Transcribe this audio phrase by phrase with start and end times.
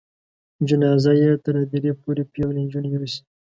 [0.67, 3.19] جنازه دې یې تر هدیرې پورې پیغلې نجونې یوسي.